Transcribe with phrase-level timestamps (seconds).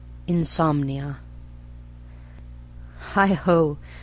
[0.25, 1.19] Insomnia
[3.13, 3.77] Heigh ho!